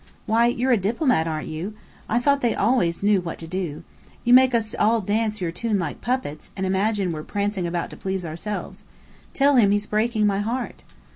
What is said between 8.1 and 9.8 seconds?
ourselves. Tell him